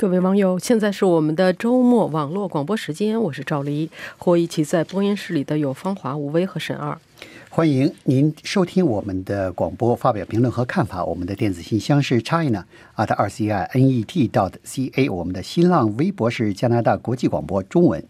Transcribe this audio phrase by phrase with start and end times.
[0.00, 6.96] 各位网友，现在是我们的周末网络广播时间，我是赵黎，和我一起在播音室里的有芳华、吴威和沈二。
[7.50, 11.04] 欢迎您收听我们的广播，发表评论和看法。
[11.04, 12.64] 我们的电子信箱是 china
[12.94, 18.06] at r c i n e t dot c a，我们的新浪微博是加拿大国际广播中文。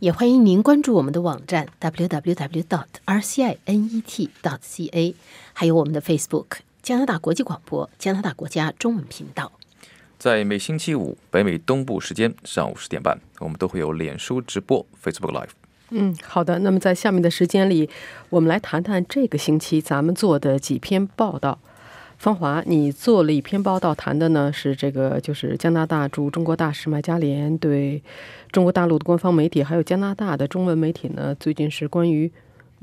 [0.00, 5.14] 也欢迎您关注我们的网站 w w w dot r c i n e t dot c a，
[5.54, 9.52] 还有我们的 Facebook 加拿大国际广播加拿大国家中文频道。
[10.24, 15.50] 在每星期五北美东部时间上午十点半，我们都会有脸书直播 Facebook Live。
[15.90, 16.60] 嗯，好的。
[16.60, 17.90] 那么在下面的时间里，
[18.30, 21.58] 我们来谈谈这个星期咱们做的几篇报道。
[22.16, 28.02] 芳华，你做了一篇报道，谈的呢是这个，就是加拿大驻中国大使麦加连对
[28.50, 32.32] 中国大陆的官方媒体，还有加拿大的中文媒体呢，最近是关于。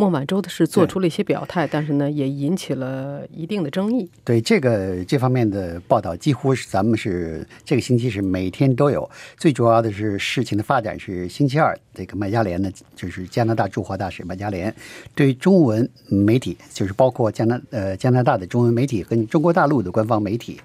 [0.02, 4.10] 孟晚舟的事做出了一些表态，但是呢，也引起了一定的争议。
[4.24, 9.08] 对这个这方面的报道，几乎是咱们是这个星期是每天都有。
[9.38, 14.74] 最主要的是事情的发展是星期二，这个麦加连呢，就是加拿大驻华大使麦加连，
[15.14, 20.60] 对中文媒体，就是包括加拿呃加拿大的中文媒体跟中国大陆的官方媒体，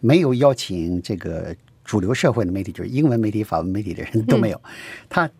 [0.00, 4.60] 没有邀请这个主流社会的媒体，就是英文媒体、法文媒体的人都没有。
[5.08, 5.30] 他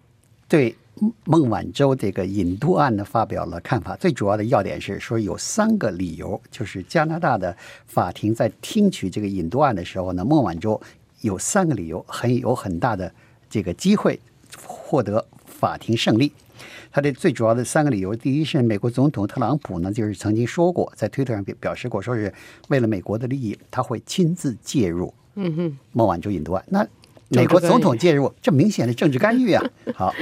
[0.48, 0.72] 对。
[1.24, 3.96] 孟晚舟这个引渡案呢，发表了看法。
[3.96, 7.56] 最主要的要点是说，有三个理由，就是加拿大的
[7.86, 10.80] 法庭在听取这个引渡案的时候呢，孟晚舟
[11.22, 13.12] 有三个理由，很有很大的
[13.48, 14.18] 这个机会
[14.66, 16.32] 获得法庭胜利。
[16.92, 22.32] 他的最主要的三个理由，第一是美国总统特朗普呢，就是曾经说过，在推特上表表示过，说是
[22.68, 25.14] 为了美国的利益，他会亲自介入。
[25.36, 26.86] 嗯哼，孟晚舟引渡案，那
[27.28, 29.64] 美国总统介入，这明显的政治干预啊！
[29.94, 30.12] 好。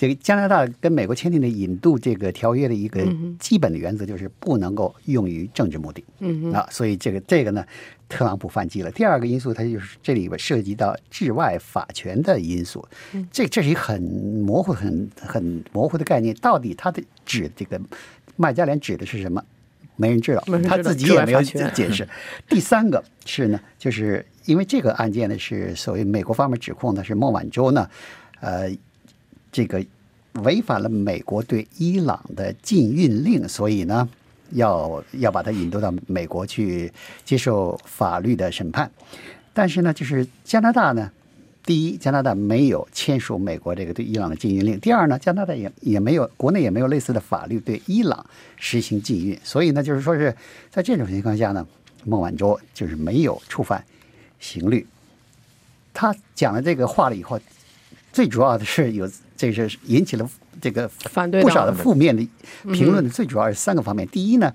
[0.00, 3.06] 这个加拿大跟美国签订的引渡这个条约的一个
[3.38, 6.02] 基本的原则就是不能够用于政治目的。
[6.20, 7.62] 嗯啊，所以这个这个呢，
[8.08, 8.90] 特朗普犯忌了。
[8.92, 12.82] 第二个因素，它就是这里边涉及到治外法权的因素。
[13.30, 16.34] 这这是一个很模糊、很很模糊的概念。
[16.36, 17.78] 到底它的指这个
[18.36, 19.44] 麦加连指的是什么？
[19.96, 22.08] 没人知道，他自己也没有解释。
[22.48, 27.86] 第三个是呢，就是因为这个案件呢是所谓美国方面指控的是孟晚舟呢，
[28.40, 28.74] 呃。
[29.52, 29.84] 这个
[30.34, 34.08] 违反了美国对伊朗的禁运令，所以呢，
[34.50, 36.92] 要要把他引渡到美国去
[37.24, 38.90] 接受法律的审判。
[39.52, 41.10] 但是呢，就是加拿大呢，
[41.64, 48.24] 第一，加拿大没有签署美国这个对伊朗的禁运令；第二呢，加拿大也也没有国内也没有类似的法律对伊朗
[48.56, 49.38] 实行禁运。
[49.42, 50.34] 所以呢，就是说是
[50.70, 51.66] 在这种情况下呢，
[52.04, 53.84] 孟晚舟就是没有触犯
[54.38, 54.86] 刑律。
[55.92, 57.38] 他讲了这个话了以后，
[58.12, 59.10] 最主要的是有。
[59.40, 62.22] 这是引起了这个反对不少的负面的
[62.74, 63.08] 评论的。
[63.08, 64.06] 最主要是三个方面。
[64.08, 64.52] 第一呢，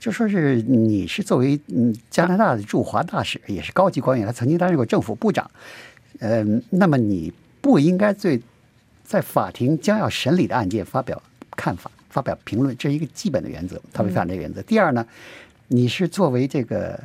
[0.00, 5.48] 就说是你是作为嗯加拿大的驻华大使，也是高级官员，他曾经担任过政府部长。
[6.18, 8.42] 嗯，那么你不应该对
[9.04, 11.22] 在法庭将要审理的案件发表
[11.52, 13.80] 看法、发表评论，这是一个基本的原则。
[13.92, 14.60] 他违反这个原则。
[14.62, 15.06] 第二呢，
[15.68, 16.98] 你是作为这个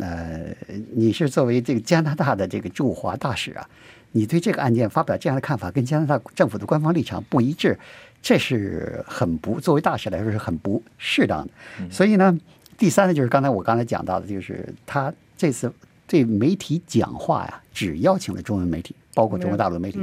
[0.00, 0.52] 呃，
[0.96, 3.64] 你是作为这个加拿大的这个驻华大使啊。
[4.12, 7.78] 你对这个案件发表这样的看法，跟加拿大政府的官方立场不一致，
[8.20, 11.50] 这是很不作为大使来说是很不适当的。
[11.90, 12.38] 所以呢，
[12.76, 15.72] 第三呢，就是刚才我刚才讲到的，就是他这次
[16.06, 19.98] 对媒体讲话呀，只邀请了中文媒体，包括中国大陆媒体，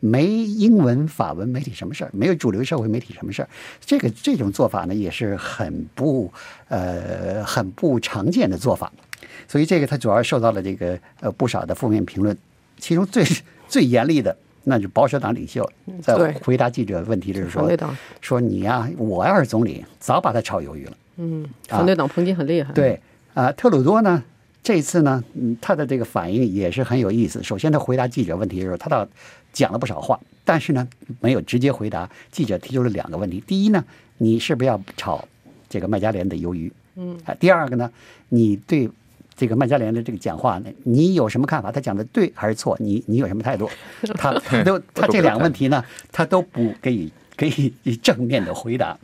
[0.00, 3.48] 没英文、法文媒体什么事儿，没有主流社会媒体什么事儿。
[3.80, 6.32] 这个这种做法呢，也是很不
[6.68, 8.92] 呃很不常见的做法。
[9.48, 12.36] 所以这个他主要受到了这个呃不少的负面评论。
[12.78, 13.24] 其中最
[13.68, 15.68] 最严厉的，那就保守党领袖
[16.00, 17.88] 在回答记者问题的时候说
[18.20, 22.72] ：“说你呀，我要是总理，早把他炒鱿鱼了。”嗯，反对党抨击很厉害。
[22.72, 23.00] 对
[23.34, 24.22] 啊，特鲁多呢，
[24.62, 25.22] 这次呢，
[25.60, 27.42] 他的这个反应也是很有意思。
[27.42, 29.06] 首先，他回答记者问题的时候，他倒
[29.52, 30.88] 讲了不少话，但是呢，
[31.20, 33.84] 没有直接回答记者提出了两个问题：第一呢，
[34.18, 35.26] 你是不是要炒
[35.68, 36.72] 这个麦加连的鱿鱼？
[36.96, 37.90] 嗯啊，第二个呢，
[38.28, 38.88] 你对。
[39.38, 41.70] 这个麦加连的这个讲话呢，你有什么看法？
[41.70, 42.76] 他讲的对还是错？
[42.80, 43.70] 你你有什么态度？
[44.18, 44.32] 他
[44.64, 47.48] 都他这两个问题呢，他都不给予给
[47.84, 48.98] 予正面的回答。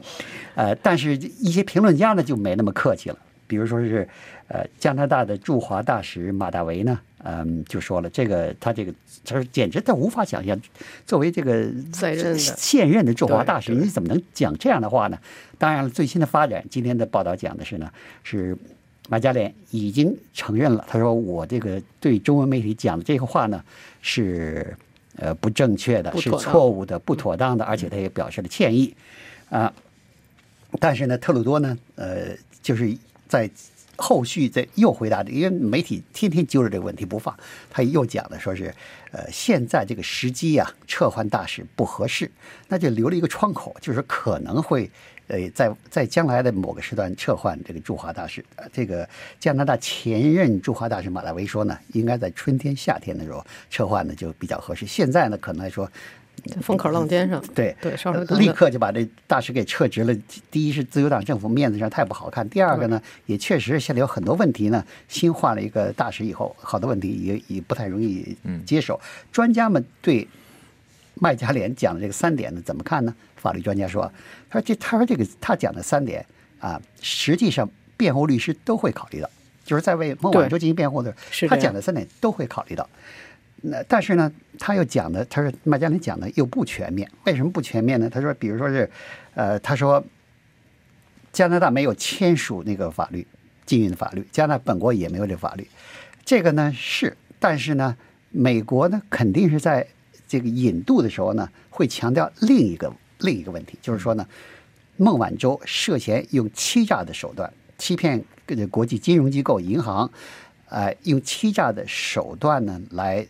[0.56, 3.18] 呃，但是一些评论家呢就没那么客气了。
[3.46, 4.08] 比如说是
[4.48, 8.92] 呃加拿大的驻华大使马大维呢，嗯，就说了这个他这个
[9.24, 10.60] 他说简直他无法想象，
[11.06, 15.18] 作为这个在任现任的驻华大使，你怎么能讲这样的话呢？
[15.58, 17.88] 当然了，最新的发展，今天的报道讲的是呢
[18.24, 18.58] 是。
[19.08, 23.62] 马加连已经承认了，他说：“我这个对中文媒体讲的这个话呢，
[24.00, 24.74] 是
[25.16, 28.94] 呃不正确的，是错误的，不妥当的，而且他也表示了歉意。”
[29.50, 29.72] 啊，
[30.80, 32.96] 但是呢，特鲁多呢，呃，就是
[33.28, 33.48] 在
[33.96, 37.36] 后续在又回答，因为媒体天天揪着这个问题不放，
[37.70, 38.74] 他又讲了，说是
[39.12, 42.28] 呃现在这个时机啊，撤换大使不合适，
[42.68, 44.90] 那就留了一个窗口，就是可能会
[45.28, 48.44] 呃在在将来的某个时段撤换这个驻华大使。
[48.56, 54.86] 呃这个加拿大前任驻华大使马拉维说呢，应该在春天夏天的时候撤换呢就比较合适。
[54.86, 55.90] 现在呢，可能来说。
[56.52, 60.12] 在风口浪尖上，对对，稍微等立刻就把这大使给撤职了。
[60.50, 64.84] 第一是自由党政府面子上太不好看，第二个呢，也确实现在有很多问题呢。
[65.08, 68.36] 新换了一个大使以后，好多问题也也不太容易
[68.66, 69.00] 接受。
[69.30, 70.28] 专家们对
[71.14, 73.14] 麦加连讲的这个三点呢，怎么看呢？
[73.36, 74.10] 法律专家说，
[74.48, 76.24] 他说这他说这个他讲的三点
[76.58, 79.30] 啊，实际上辩护律师都会考虑到，
[79.64, 82.88] 就是在为孟晚舟进行辩护的时候，他讲的三点都会考虑到。
[83.66, 87.10] 那但是呢，他又讲的，他说麦加连讲的又不全面。
[87.24, 88.10] 为什么不全面呢？
[88.10, 88.90] 他说，比如说是，
[89.34, 90.04] 呃，他说
[91.32, 93.26] 加拿大没有签署那个法律
[93.64, 95.66] 禁运的法律，加拿大本国也没有这个法律。
[96.24, 97.96] 这个呢是，但是呢，
[98.30, 99.86] 美国呢肯定是在
[100.26, 104.26] 这个引渡的时候呢，会强调另一个另一个问题，就是说呢，
[104.96, 108.24] 孟晚舟涉嫌用欺诈的手段欺骗
[108.70, 110.10] 国际金融机构、银行，
[110.68, 113.26] 呃，用欺诈的手段呢来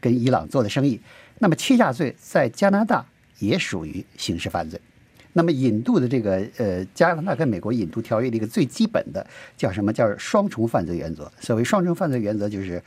[0.00, 1.00] 跟伊朗做的生意。
[1.38, 3.06] 那么欺诈罪在加拿大
[3.38, 4.80] 也属于刑事犯罪。
[5.34, 9.24] 那么引渡的这个呃加拿大跟美国引渡条约的一个最基本的
[9.56, 11.30] 叫什么叫双重犯罪原则？
[11.40, 12.82] 所谓双重犯罪原则就是，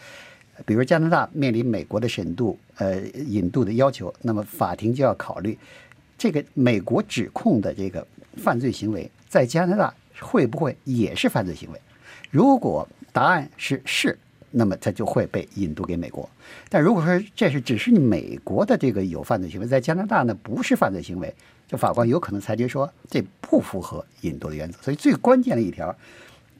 [0.65, 5.57] 比如加拿大面临美国的审渡呃引渡的要求，那么法庭就要考虑
[6.17, 8.05] 这个美国指控的这个
[8.37, 11.81] 犯罪行为在加拿大会不会也是犯罪行为？
[12.29, 14.17] 如果答案是是，
[14.51, 16.29] 那么他就会被引渡给美国。
[16.69, 21.33] 但如果说这是只是美国的这个有犯罪行为，在加拿大呢不是犯罪行为，
[21.67, 24.77] 就法官有可能裁决说这不符合引渡的原则。
[24.81, 25.93] 所以最关键的一条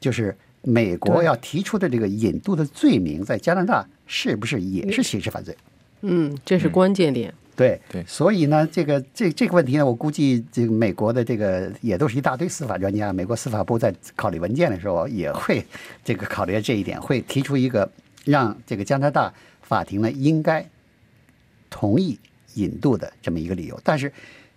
[0.00, 5.56] 就是美国要提出的这个引渡的罪名，在加拿大是不是也是刑事犯罪？
[6.02, 7.32] 嗯，这是关键点。
[7.54, 15.64] 对对所以呢，这个这这个问题呢，我估计这个美国的这个也都是一大堆司法专家，美国司法部在考虑文件的时候也会
[16.02, 17.88] 这个考虑这一点，会提出一个
[18.24, 20.66] 让这个加拿大法庭呢应该
[21.68, 22.18] 同意
[22.54, 23.78] 引渡的这么一个理由。
[23.84, 24.10] 但是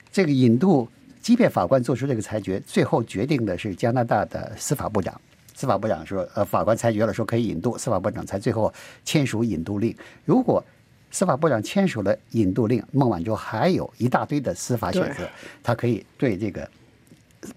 [0.09, 0.87] 这个引渡，
[1.21, 5.19] 即便法官做出这个裁决，最后决定的是加拿大的司法部长。
[5.55, 8.71] 司法部长说，呃，法官裁决了说可以引渡，司法部长才最后
[9.05, 9.95] 签署引渡令。
[10.25, 10.63] 如果
[11.09, 15.27] 司法部长签署了引渡令，孟晚舟还有一大堆的司法选择，
[15.63, 16.69] 他可以对这个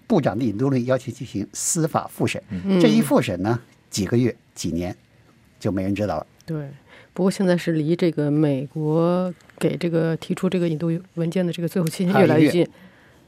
[0.07, 2.41] 部长的引渡令要求进行司法复审。
[2.81, 3.59] 这一复审呢，
[3.89, 4.95] 几个月、几年
[5.59, 6.25] 就没人知道了。
[6.45, 6.69] 对，
[7.13, 12.65] 不过现在是离这个美国给这个提出这个引渡文件的这个最后期限越来越近，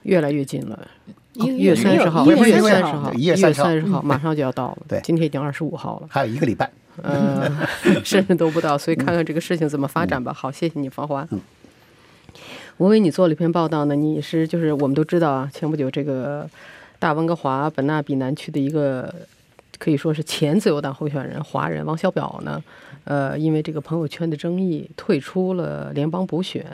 [0.04, 0.88] 越来越近了。
[1.34, 4.78] 一月三十号，一月三十号一月一月30号三十号马上就要到了。
[4.88, 6.70] 对今天已经二十五号了，还有一个礼拜，
[7.02, 7.50] 呃，
[8.04, 10.34] 甚至都不到，所以看看这个事情怎么发展吧。
[10.34, 11.26] 好，谢谢你，芳华。
[12.78, 16.50] 我为你做了一篇报道呢，你是就是我们都知道啊，前不久这个
[17.00, 19.14] 大温哥华本纳比南区的一个
[19.80, 22.62] 可以说是前自由党候选人华人王小表呢，
[23.06, 26.66] 呃，因为这个朋友圈的争议退出了联邦补选。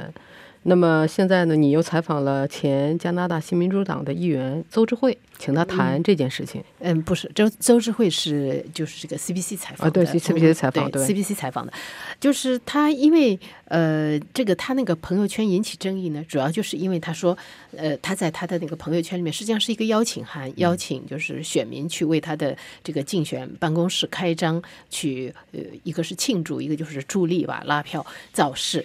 [0.69, 6.61] 那么现在呢，你又采访了前加拿大新民主党的议员邹智慧，请他谈这件事情。
[6.79, 11.71] 嗯，不是，周邹智慧是就是这个 CBC 采访啊对的 CBC 采访对对 CBC 采访的，
[12.19, 17.37] 就是他因为呃这个他那个朋友圈引起争议呢，主要就是因为他说
[17.77, 28.83] 呃他在他的那个朋友圈里面实际上是一个邀请函，邀请就是选民去为他的这个竞选办公室开张，去呃一个是庆祝，一个就是助力吧，拉票造势。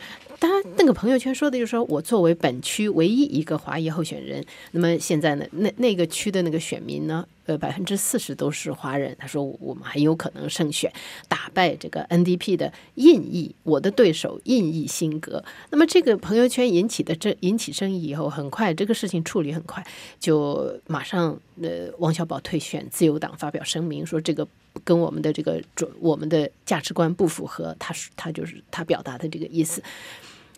[0.48, 9.14] 他那个朋友圈说的就是说我作为本区唯一一个华裔候选人，那么现在呢，那那个区的那个选民呢，呃，百分之四十都是华人。
[9.18, 10.92] 他说我们很有可能胜选，
[11.28, 15.44] 打败这个 NDP 的印裔，我的对手印裔辛格。
[15.70, 19.86] 那么这个朋友圈引起的这引起争议以后，很快这个事情处理很快，
[20.18, 24.46] 就马上呃王小宝退选，自由党发表声明说这个。
[24.84, 29.82] 跟我们的这个准我们的价值观不符合，他是他就是他表达的这个意思。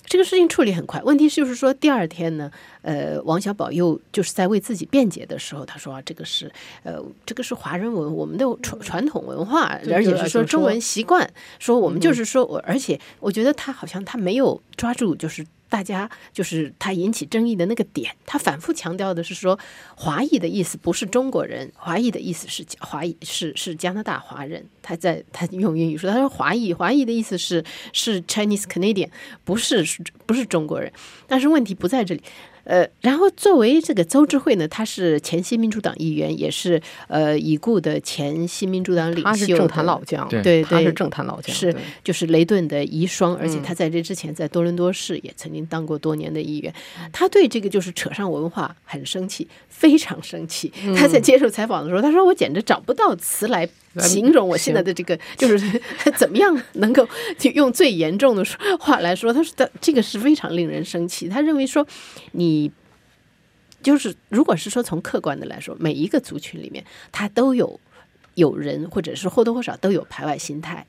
[0.07, 2.51] 这个事情处理很快，问题就是说第二天呢，
[2.83, 6.51] 呃，王小宝又就是在为自己辩解的时候，他说、啊、这个是
[6.83, 15.45] 呃这个是华人文我们的传传统文化，对而且是说中文习惯，说我们就是说我，而且我觉得他好像他没有抓住就是。
[15.69, 19.59] 大家就是他引起争议的那个点，他反复强调的是说，
[19.97, 24.65] 华裔的意思不是中国人，华裔的意思是华裔是是加拿大华人。
[24.83, 29.09] 他在他用英语说，他说华裔，华裔的意思是是 Chinese Canadian，
[29.43, 29.85] 不是
[30.27, 30.93] 不是中国人。
[31.27, 32.23] 但是问题不在这里，
[32.65, 46.75] 呃，然后作为这个邹智慧呢，他是前新民主党议员，也是呃已故的前新民主党领袖，他是政坛老将，对他是政坛老将，是就是雷顿的遗孀，而且嗯他在这之前在多伦多市也曾经当过多年的议员。
[47.13, 50.73] 他对这个就是扯上文化很生气，非常生气。
[50.97, 53.69] 他在接受采访的时候，他说：“我简直找不到词来来
[54.01, 55.81] 形容我现在的这个，就是
[56.17, 57.09] 怎么样能够
[57.39, 61.29] 就用最严重的说话来说。”他说的这个是非常令人生气。
[61.29, 61.87] 他认为说
[62.33, 62.71] 你。
[63.83, 66.83] 就是，如果是说从客观的来说，每一个族群里面，
[67.13, 67.79] 他都有
[68.35, 70.87] 有人，或者是或多或少都有排外心态，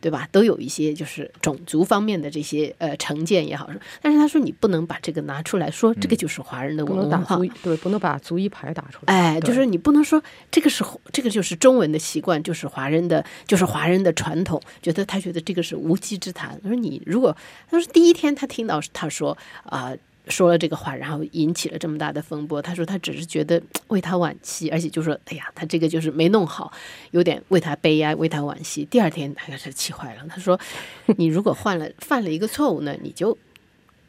[0.00, 0.28] 对吧？
[0.30, 3.68] 都有一些就是种族方面的这些呃成见也好，
[4.00, 9.14] 但是他说你不能把这个拿出来说，这个就是华人的文化对，不能把族一牌打出来。
[9.14, 16.58] 哎，就是你不能说这个是这个就是中文的习惯，就是华人的，就是华人的传统，觉得他觉得这个是无稽之谈。
[16.62, 17.36] 他说你如果
[17.70, 19.92] 他说第一天他听到他说啊、
[20.28, 26.72] 说了这个话，然后引起了这么大的风波，他说他只是觉得为他惋惜，而且就说哎呀，他这个就是没弄好，
[27.10, 28.84] 有点为他悲哀，为他惋惜。
[28.84, 30.58] 第二天他开始气坏了，他说
[31.16, 33.36] 你如果犯了犯了一个错误呢，你就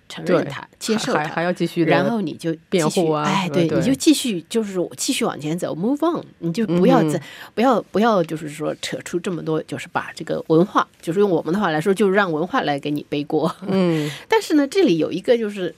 [0.09, 1.43] 承认对它，接受它还还。
[1.43, 7.21] 要继续，然后你就辩继续护啊哎，对，你就继续就是继续往前走，move on，你就不要嗯再、
[7.55, 13.55] 不要不要就是说扯出这么多，就是把这个文化，就是用我们的话来说，就是让文化来给你背锅。
[13.67, 15.73] 嗯， 但是呢，这里有一个就是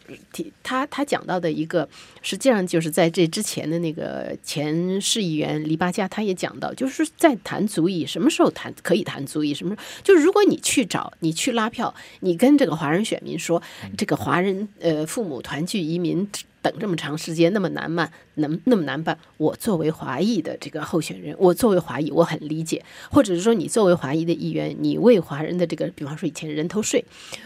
[0.64, 1.88] 他他讲到的一个，
[2.24, 13.62] 实际上就是在这之前的那个前市议员黎巴加，他也讲到，就是在谈足以，什么时候谈可以谈足以，什么时候就是如果你去找你去拉票，你跟这个华人选民说，
[13.98, 16.28] 这个华人呃父母团聚移民。
[16.62, 19.18] 等这么长时间那么难吗，能那么难办？
[19.38, 22.84] 我作为华裔的这个候选人，我作为华裔，我很理解。
[23.10, 27.04] 或者是说，你作为华裔的议员，你为华人的这个，比方说以前人头税，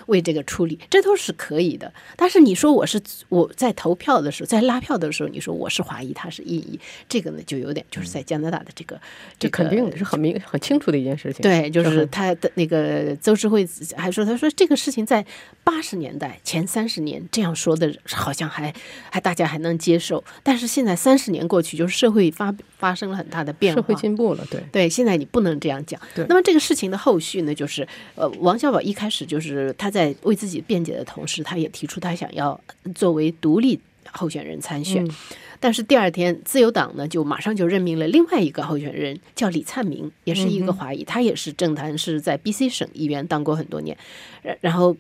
[0.07, 1.91] 为这个处理，这都是可以的。
[2.15, 8.99] 但是你说我是我在投票的时候，在拉票的时候，你说我是华裔，他是印裔，这个呢就有点就是在加拿大的这个
[9.39, 11.41] 这肯定是很明很清楚的一件事情。
[11.41, 15.25] 对，就是他的那个邹智慧还说，他说这个事情在
[15.63, 18.73] 八十年代前三十年这样说的，好像还
[19.09, 26.25] 还大家还能接受，但是现在三十年过去，就是社会发发生了很大的变化，社会进步了，对，对，现在你不能这样讲对。
[26.29, 32.59] 那么这个事情的后续呢，就是呃，王小宝一开始就是他在为自己辩解的同时，他也提出他想要
[32.93, 33.79] 作为独立
[34.11, 35.03] 候选人参选。
[35.05, 35.11] 嗯
[35.57, 43.97] 但是第二天，自由党呢就马上就任命了另外一个候选人，叫李灿明，也是一个华裔，他也是政坛是在 BC 省议员当过很多年，
[44.43, 44.95] 然然后。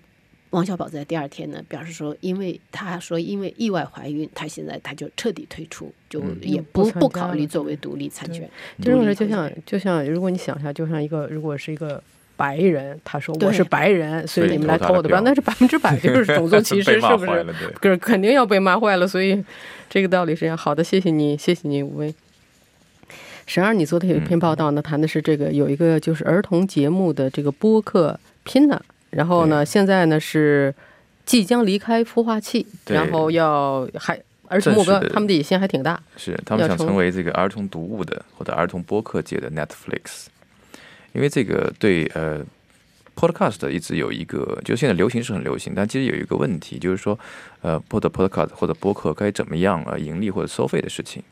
[0.51, 8.49] 王小宝在第二天呢表示说，因为他说因为意外怀孕，他现在他就彻底退出，就也嗯不不考虑作为独立参选。
[8.81, 12.01] 这种人就像就像，如果你想一下，就像一个如果是一个
[12.37, 17.43] 白人，他说我是白人，所以你们来投他的投我的票，那是百分之百就是 种族歧视，是不是？
[17.43, 19.43] 对可是肯定要被骂坏了，所以
[19.89, 20.55] 这个道理是这样。
[20.55, 22.13] 好的，谢谢你，谢谢你，吴威。
[23.45, 28.81] 沈二，你昨天有一篇报道呢，谈的是这个有一个就是儿童节目的这个播客拼呢，
[29.15, 30.75] 然后呢，现在呢是
[31.25, 35.99] 即将离开孵化器，然后要还而且目标他们的野心还挺大。
[36.17, 40.25] 是他们想成为这个儿童读物的或者儿童播客界的 Netflix，
[41.13, 42.45] 因为这个对呃
[43.15, 47.17] Podcast 一直有一个，就现在流行是很流行，但其实有一个问题，就是说
[47.61, 51.23] 呃或者 Podcast 或者播客该怎么样呃盈利或者收费的事情。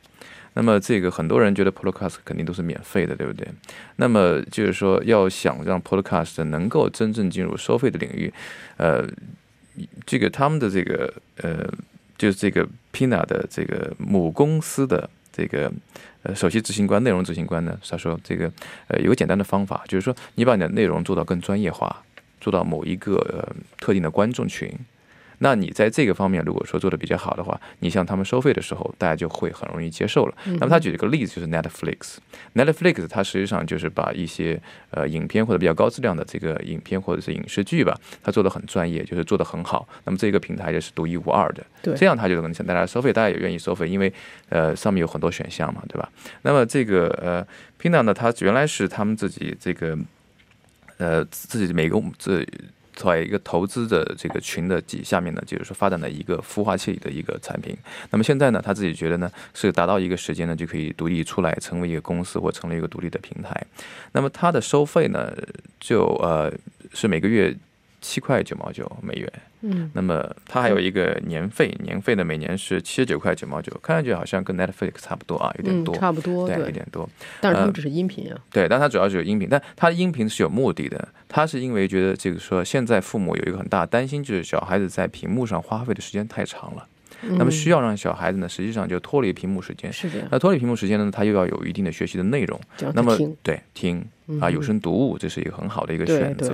[0.56, 3.48] 那么这个很多人觉得 Podcast 肯定都是免费的，对不对？
[3.96, 8.32] 那么就是说，要想让 Podcast 能够真正进入收费的领域，
[8.78, 9.04] 呃，
[10.06, 11.68] 这个他们的这个呃，
[12.18, 15.72] 就是这个 Pina 的这个母公司的这个
[16.22, 18.52] 呃首席执行官、内容执行官呢，他说这个
[18.88, 22.04] 呃有个简单的方法，就是说你把你的内容做到更专业化，
[22.40, 24.72] 做到某一个呃特定的观众群。
[25.44, 30.34] 那你在这个方面，如果说做的比较好的话，你向他们收费的时候，大家就会很容易接受了。
[30.46, 32.16] 那么他举了个例子，就是 Netflix。
[32.56, 34.58] Netflix 它实际上就是把一些
[34.92, 39.86] 呃影片或者比较高质量的这个影片或者是影视剧吧，它做的很专业，就是做的很好。
[40.06, 44.12] 那么这个平台就是独一无二的，对这样它就能向大家收费，大家也愿意收费，因为
[44.48, 46.10] 呃上面有很多选项嘛，对吧？
[46.44, 47.46] 那么这个呃
[47.82, 49.98] Pina 呢，它原来是他们自己这个
[51.00, 52.48] 呃自己每个这。
[52.96, 57.76] 在一个投资的这个群的底下面呢，就是说发展的一个孵化器的一个产品。
[58.12, 63.66] 那么现在呢，他自己觉得呢，是达到一个时间呢，就可以独立出来，成为一个公司或成为一个独立的平台。
[64.12, 65.34] 那么它的收费呢，
[65.80, 66.52] 就呃
[66.94, 67.56] 是每个月
[68.02, 69.32] 七块九毛九美元。
[69.66, 77.10] 嗯，那么它还有一个年费，年费呢每年是七十九块九毛九，看上去好像跟 Netflix 差不多啊，有点嗯，多，差不多，对，有，点多。
[77.40, 81.08] 但是它只是音频啊，对，但它主要是有音频，但它的音频是有目的的。
[81.30, 86.88] 它是因为觉得这个说现在父母有一个很大的担心，就是小孩子在屏幕上花费的时间太长了。
[87.38, 89.92] 那么需要让小孩子呢，实际上就脱离屏幕时间。
[89.94, 92.60] 是这样，那脱离屏幕时间呢，他又要有一定的学习的内容
[92.94, 94.06] 那么听对听
[94.42, 96.54] 啊，有声读物这是一个很好的一个选择。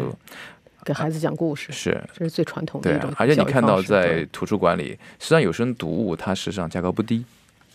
[0.83, 2.01] 给孩子讲故事，是。
[2.13, 7.23] 这是最传统的对一种，而且你看到在图书馆里，实际上有声读物它实际上价格不低，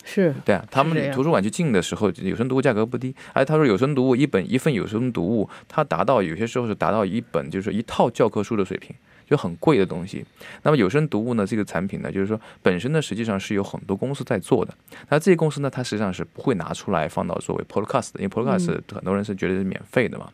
[0.04, 8.94] 是对啊，他们图书馆去进的时候，有声读物价格不低，而且他说有声读物一本一份有声读物，它达到有些时候是达到一本就是一套教科书的水平，
[9.28, 10.24] 就很贵的东西。
[10.62, 14.74] 那么有声读物呢，这个产品呢，就是说本身呢实际上是有很多公司在做的，
[15.08, 20.32] 那这些公司呢，它实际上是不会拿出来放到作为 podcast 的，因为 podcast 很多人是觉得是免费的嘛。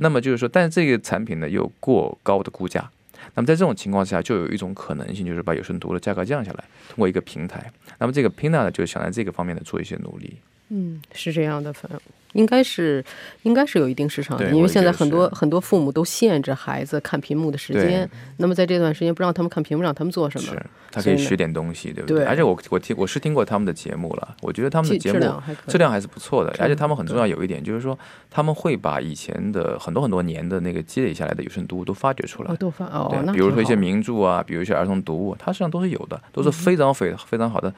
[0.00, 2.90] 那么就是说，但是这个产品呢又有过高的估价。
[3.34, 7.70] 那么在这种情况下，就有一种可能性，就是把有声读物的价格降下来，通过一个平台。
[7.98, 10.36] 那么这个 Pina 呢，就想在这个方面呢做一些努力。
[10.70, 12.00] 嗯，是这样的，反正
[12.32, 13.04] 应该是
[13.42, 18.08] 应该是有一定市场的，因为现在很多很多父母都限制孩子看屏幕的时间，
[18.38, 20.62] 那么在这段时间不让他们看屏幕，让他们做什么是？
[20.94, 25.18] 他可以学点东西，对不对而且我我听我是听过他们的节目了，我觉得他们的节目
[25.66, 27.98] 质量还是不错的，而且他们很重要有一点就是说，
[28.30, 32.56] 他们会把以前的很多很多年的那个积累下来的有声读物都发掘出来哦，。
[32.56, 37.72] 都发哦，对，比如说一些名著啊，比如一些儿童读物，它实际上都是有的，都是非常非非常好的，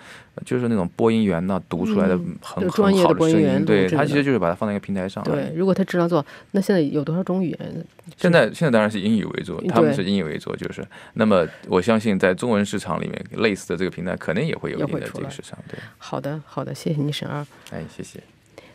[0.44, 3.64] 就是那种播音员呐、读出来的嗯很很就专业的声播音员。
[3.64, 5.24] 对，录制的它其实就是把它放在一个平台上。
[5.24, 7.86] 对，如果他知道做，那现在有多少种语言？
[8.18, 15.58] 现在现在当然是英语为主，他们是英语为主，就是那么我相信在中文市场里面，类似的这个平台可能也会有一定的也会出来这个市场。
[15.66, 17.46] 对，好的，好的，谢谢你，沈二。
[17.70, 18.20] 哎，谢谢。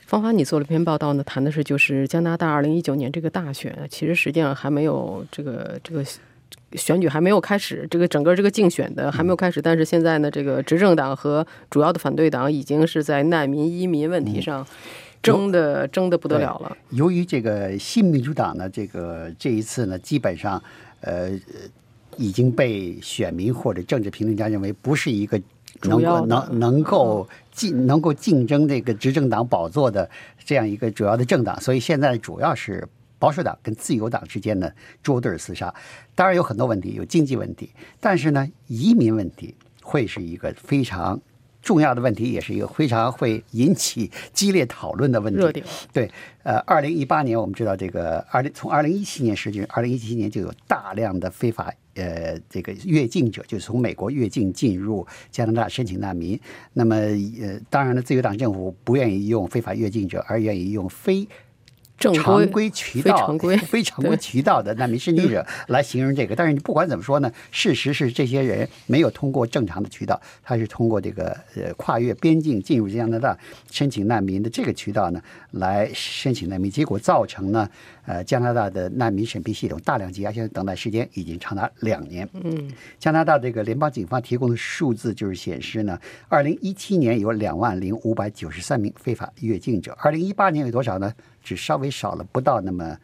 [0.07, 6.03] 芳芳，你做了篇报道呢，谈的是就是加拿大二零一九年这个大选，其实实际上还没有这个这个
[6.73, 14.65] 选举还没有开始，这个整个这个竞选的还没有开始，但是现在呢，这个执政党和主要的反对党已经是在难民移民问题上
[15.21, 16.77] 争的、争的不得了了。
[16.89, 20.61] 由于这个新民主党呢，这个这一次呢，基本上
[21.01, 21.31] 呃
[22.17, 25.41] 已经被选民或者政治评论家认为不是一个
[25.83, 30.09] 能够能能够竞能够竞争这个执政党宝座的
[30.43, 32.88] 这样一个主要的政党，所以现在主要是。
[33.21, 34.73] 保守党跟自由党之间的
[35.03, 35.75] 捉对儿厮杀，
[36.15, 41.19] 当然有很多问题，有经济问题，但是呢，移民问题会是一个非常
[41.69, 45.39] 重要的问题，也是一个非常会引起激烈讨论的问题。
[45.39, 46.10] 热点对，
[46.41, 56.39] 呃，二零一八年我们知道这个二零从二零一七年实际二零一七年就有大量的非法呃这个越境者，就是从美国越境进入加拿大申请难民。
[56.73, 61.27] 那么呃，当然了，自由党政府不愿意用非法越境者，而愿意用非
[61.99, 66.35] 正规常规渠道、非常规非常规渠道的难民申请者来形容这个。
[66.35, 73.38] 但是你不管怎么说呢，事实是这些人没有通过正常的渠道，他是通过这个呃跨越边境进入加拿大
[73.69, 77.69] 申请难民的这个渠道呢来申请难民，结果造成呢
[78.05, 82.27] 呃加拿大的难民审批系统大量积压，现在等待时间已经长达两年。
[82.33, 91.13] 嗯，加拿大这个联邦警方提供的数字就是显示呢，二零一七年有两万零五百九十三名非法越境者，二零一八年有多少呢？
[91.43, 92.86] 只稍微少了不到那么。
[92.86, 92.99] 嗯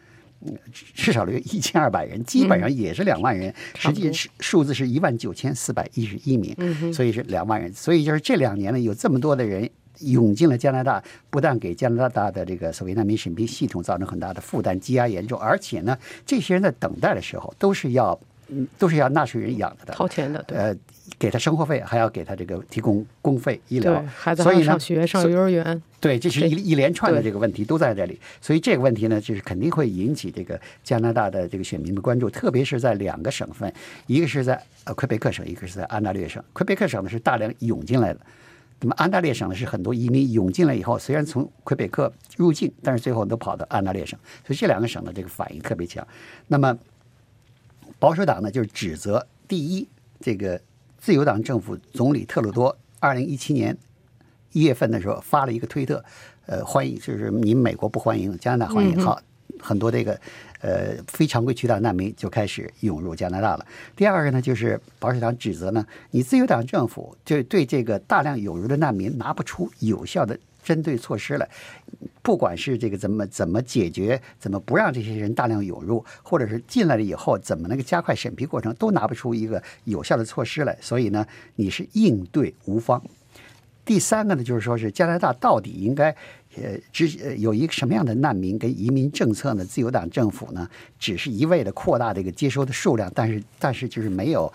[0.93, 7.73] 至少有一千二百人，基本上也是两万人，实际是数字是一万九千四百一十一名，嗯所以是两万人。
[7.73, 9.67] 所以就是这两年呢，有这么多的人
[10.01, 18.19] 涌进了加拿大，不但给加拿大的这个所谓难民审批系统造成很大的负担，积压严重，而且呢，这些人在等待的时候都是要，
[18.49, 20.55] 嗯，都是要纳税人养着的，掏钱的，对。
[20.55, 20.75] 呃，
[21.17, 33.73] 给他生活费，还要给他这个提供公费医疗，，孩子还要所以呢上学、上幼儿园，对，这是一一连串的这个问题都在这里，所以这个问题呢，就是肯定会引起这个加拿大的这个选民的关注，特别是在两个省份，
[34.07, 36.43] 一个是在呃魁北克省，一个是在安大略省。
[36.53, 38.19] 魁北克省呢是大量涌进来的，
[38.81, 46.05] 那么安大略省呢是很多移民涌进来以后，虽然从魁北克入境，但是最后都跑到安大略省，所以这两个省的这个反应特别强。
[46.47, 46.77] 那么
[47.97, 49.87] 保守党呢，就是指责第一，
[50.19, 50.59] 这个
[51.05, 53.77] 自由党政府总理特鲁多二零一七年
[54.53, 56.03] 一月份的时候发了一个推特，
[56.47, 59.21] 呃，欢迎就是你美国不欢迎，加拿大欢迎，好，
[59.59, 60.19] 很多这个
[60.61, 63.63] 呃非常规渠道难民就开始涌入加拿大了。
[63.95, 71.47] 第二个呢，就是保守党指责呢，你自由党政府就对这个大量涌入的难民拿不出有效的针对措施来。
[72.23, 80.75] 不管是这个怎么怎么解决，怎么不让这些人大量涌入，或者是进来了以后怎么那个加快审批过程，都拿不出一个有效的措施来。
[80.81, 81.23] 所以呢，
[81.57, 82.99] 你是应对无方。
[83.85, 86.09] 第三个呢，就是说是加拿大到底应该
[86.57, 89.63] 呃只呃有一个什么样的难民跟移民政策呢？
[89.63, 94.51] 自由党政府呢，只是一味的扩大这个接收的数量，但是但是就是没有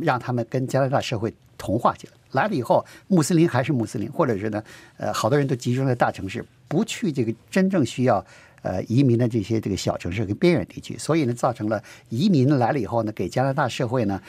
[0.00, 2.12] 让他们跟加拿大社会同化起来。
[2.32, 4.62] 来了以后，穆斯林还是穆斯林，或者是呢，
[4.96, 8.24] 呃，好多人都集中在大城市，不去这个真正需要
[8.62, 14.20] 呃移民的这些这个小城市跟边远地区，所以呢，造成了移民来了以后呢，给加拿大社会呢，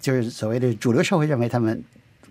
[0.00, 1.82] 就是所谓的主流社会认为他们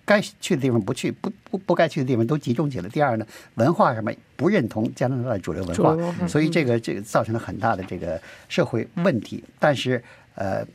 [0.05, 2.89] 该去的地方不去，不不不该去的地方都集中起来。
[2.89, 9.43] 第二呢，文化什么不认同加拿大的主流文，化所以这个这个造成了很大的这个社会问题。
[9.59, 10.01] 但是
[10.35, 10.65] 呃。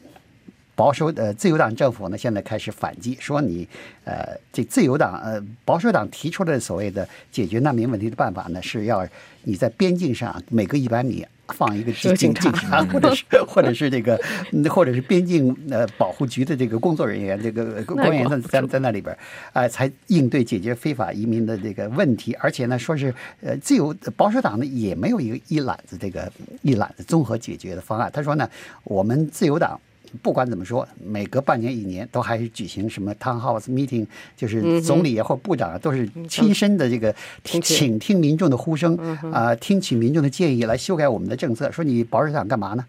[0.77, 3.67] 保守呃自由党政府呢，现在开始反击，说你
[4.05, 9.05] 呃这自由党呃保守党提出的所谓的解决难民问题的办法呢，是要
[9.45, 14.21] 你在边境上每隔一百米放一个有警警察，或者是 或者是这个
[14.53, 19.19] 嗯或者是边境呃保护局的这个工作人员，这个官员在在在那里边儿
[19.55, 22.35] 啊、才应对解决非法移民的这个问题。
[22.35, 28.11] 而且呢，说是呃自由保守党呢也没有一个一揽子这个一揽子综合解决的方案。
[28.13, 28.47] 他说呢，
[28.85, 29.81] 我们自由党。
[30.23, 38.97] 不管怎么说，每隔半年一年都还是举行什么 town house meeting，就是总理或部长啊都是亲身的这个听取倾听民众的呼声
[39.33, 41.71] 啊、听取民众的建议来修改我们的政策。
[41.71, 42.87] 说你保守党干嘛呢？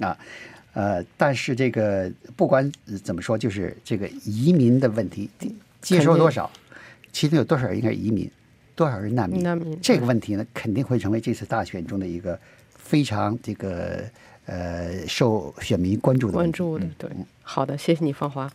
[0.00, 0.16] 啊，
[0.72, 2.70] 呃，但是这个不管
[3.02, 5.28] 怎么说，就是这个移民的问题，
[5.80, 6.50] 接收多少，
[7.12, 8.30] 其中有多少人应该是移民，
[8.74, 9.78] 多少人难民，难民。
[9.82, 12.38] 这个问题呢，肯定会成为这次大选中的一个
[12.76, 14.04] 非常这个
[14.48, 16.50] 呃受选民关注的关。
[16.50, 17.10] 注的，对，
[17.42, 18.50] 好的，谢谢你，芳华。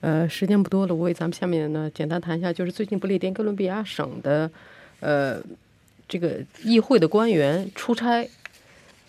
[0.00, 4.48] 呃，时间不多了，我为咱们下面呢简单谈一下，就是最近不列颠哥伦比亚省的
[5.00, 5.40] 呃
[6.06, 8.28] 这个议会的官员出差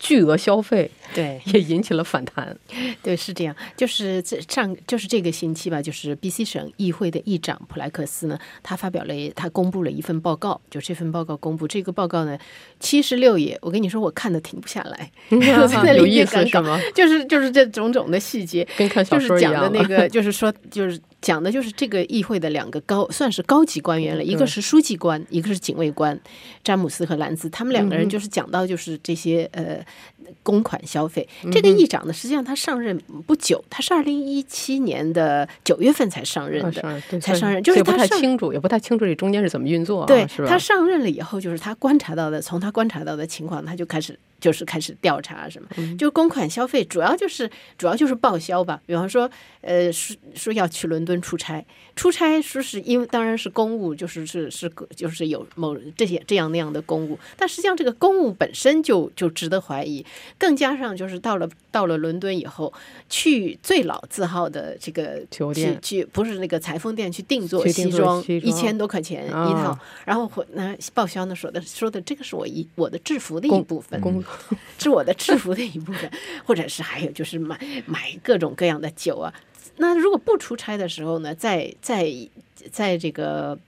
[0.00, 2.56] 巨额消费，对也引起了反弹。
[3.02, 3.54] 对，是这样。
[3.76, 12.38] 就是这上就是这个星期吧，就是 B.C 省议会的议长普莱克斯呢，他发表了他公布了一份报告，就这份报告公布，这个报告呢
[12.80, 16.80] 七十六页，我跟你说我看的停不下来， 我在那有意思是吗？
[16.94, 26.18] 就是就是这种种的细节，跟看小说一样了的那 个，就是说，就是讲的就是这个议会的两个高，算是高级官员了，一个是书记官，一个是警卫官，
[26.64, 29.84] 詹姆斯和兰兹，他们两个人就是讲到就是这些呃
[30.42, 31.28] 公款消费。
[31.52, 37.00] 这个议长呢，实际上他上任不久，他是二零一七年的九月份才上任的。
[37.20, 40.26] 才上任就是不太清楚，也不太清楚这中间是怎么运作啊，对？
[40.46, 45.96] 他上任了以后，就是他观察到的，从他观察到的情况，他就开始就是开始调查什么，嗯。
[45.98, 48.80] 就公款消费，主要就是主要就是报销吧。
[48.86, 60.04] 比方说，呃，说说要去伦敦出差，出差说是因为当然是公务，就是是是就是有某这些这样那样的公务，但实际上这个公务本身就就值得怀疑，
[60.38, 62.72] 更加上就是到了到了伦敦以后，
[63.08, 69.70] 去最老字号的这个去酒店去不是那个裁缝店去定做西装，一千多块钱一套。
[69.70, 74.22] 啊，然后回那报销呢说的说的这个是我一我的制服的一部分，公
[74.78, 76.10] 是我的制服的一部分，
[76.44, 79.32] 或者是还有就是买买各种各样的酒啊。
[79.76, 82.12] 那如果不出差的时候呢，在在
[82.70, 83.58] 在这个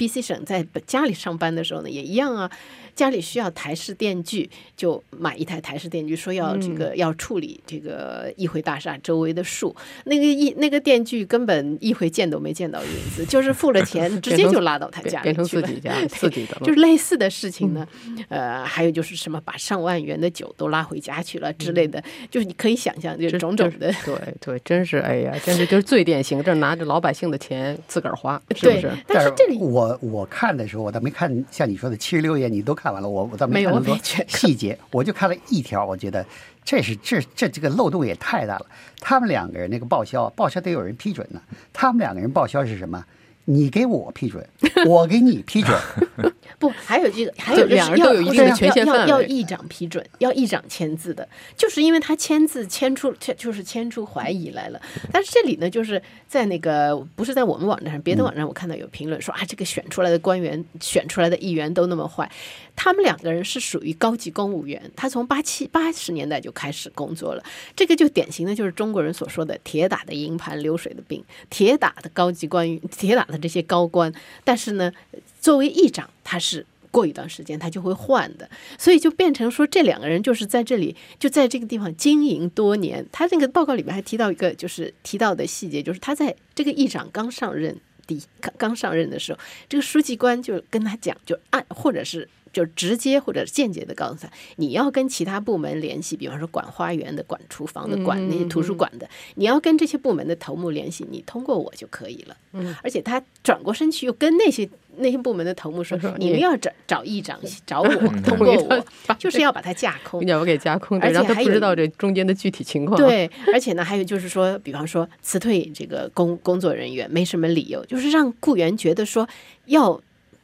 [0.00, 2.50] B C 省在家里上班的时候呢，也一样啊。
[2.96, 9.74] 家里需要台式电锯，就买一台台式电锯，说要这个、要处理这个议会大厦周围的树。
[10.04, 17.86] 那个议那个电锯根本议会见都没见到影子，就是付了钱 直接就拉到他家里变变成去了自己家自己的， 就是类似的事情呢，
[18.28, 23.90] 呃，还有就是什么把上万元的酒都拉回家去了之类的，就是你可以想象，就这种种的。
[24.04, 36.24] 对对，真是哎呀，真是就是最典型，这拿着老百姓的钱自个儿花，是不对是？，但是这里我我看的时候，我倒没看像你说的七十六页，你都看完了，我我倒没有看那么多细节，我就看了一条，我觉得
[36.64, 38.66] 这是这这这个漏洞也太大了。
[39.00, 41.40] 他们两个人那个报销，报销得有人批准呢。
[41.72, 43.04] 他们两个人报销是什么？
[43.50, 44.46] 你给我批准，
[44.86, 45.76] 我给你批准。
[46.58, 54.80] 不，还有这个，还有 就是两人要都有一定的要权限要要议长批准，要议长签字的，就是因为他签字签出，签就是签出怀疑来了。
[55.10, 62.30] 但是这里呢，就是在那个不是在我们网站上，别的网站我看到有评论说啊，这个选出来的官员、选出来的议员都那么坏。
[62.76, 67.42] 他们两个人是属于高级公务员，他从八七八十年代就开始工作了。
[67.74, 74.12] 这个就典型的就是中国人所说的“铁打的营盘流水的兵”，铁打的高级官员，铁打的这些高官。
[74.44, 74.92] 但是呢，
[75.40, 78.48] 作为议长，他是过一段时间他就会换的，
[78.78, 83.04] 所以就变成说这两个人就是在这里就在这个地方经营多年。
[83.10, 87.76] 他那个报告里面还提到一个，就是提到的细节，就是他在这个议长刚上任
[88.06, 92.28] 第刚刚上任的时候，这个书记官就跟他讲，就按或者是。
[92.52, 102.36] 就直接或者间接的告诉他，你要跟其他部门联系，比方说管花园的、管厨房的、管那些图书馆的，你要跟这些部门的头目联系，你通过我就可以了。
[102.52, 119.28] 嗯，而且他转过身去又跟那些那些部门的头目说说：“你们要找找议长，找我，嗯 通过我，就是要把他架空。”要我给架空，而且他还有不知道这中间的具体情况。，对，而且呢，还有就是说，比方说辞退这个工工作人员，没什么理由，就是让雇员觉得说
[119.66, 120.00] 要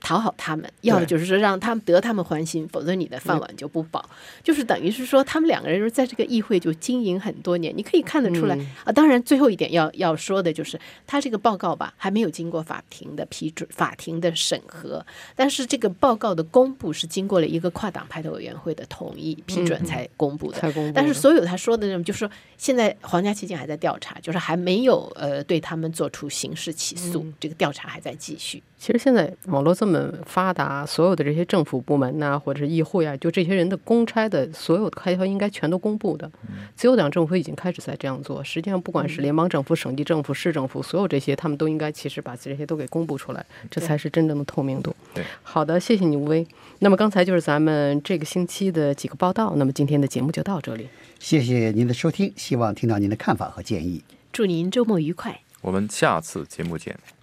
[0.06, 4.08] 讨好他们，要就是说让他们得他们欢心，否则你的饭碗就不保。
[4.40, 8.92] 就是等于是说，他们两个人在这个议会就经营很多年，你可以看得出来啊。
[8.92, 20.58] 当然，最后一点要要说的就是，他这个报告吧，还没有经过法庭的批准、法庭的审核，但是这个报告的公布是经过了一个跨党派的委员会的同意批准才公布的。
[20.58, 20.92] 才公布。
[20.94, 28.62] 但是所有他说的那种，就是说现在皇家期间还在调查，就是还没有呃对他们做出刑事起诉，这个调查还在继续。
[28.78, 36.30] 其实现在网络这么发达，所有的这些政府部门呐，或者是议会啊，就这些人的公差的所有的开销，应该全都公布的。
[36.74, 38.42] 自由党政府已经开始在这样做。
[38.42, 44.94] 实际上，不管是联邦政府、省级政府、市政府，所有这些，他们都应该其实把这些都给公布出来，这才是真正的透明度。
[45.14, 46.46] 对，好的，谢谢你，吴威。
[46.80, 49.54] 那么刚才就是咱们这个星期的几个报道。
[49.56, 54.02] 那么今天的节目就到这里，谢谢您的收听，希望听到您的看法和建议。
[54.32, 57.15] 祝您周末愉快，我们下次节目见。